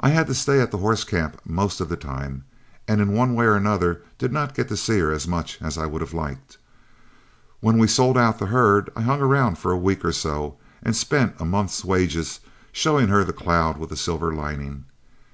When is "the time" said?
1.90-2.44